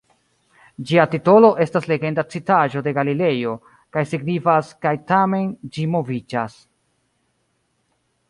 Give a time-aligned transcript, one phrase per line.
[0.91, 3.53] Ĝia titolo estas legenda citaĵo de Galilejo
[3.97, 6.57] kaj signifas "kaj tamen ĝi moviĝas".